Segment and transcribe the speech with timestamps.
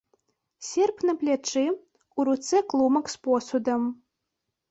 [0.67, 1.65] Серп на плячы,
[2.17, 3.85] у руцэ клумак з посудам.